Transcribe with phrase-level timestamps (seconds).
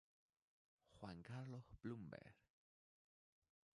[0.97, 2.33] Juan Carlos Blumberg.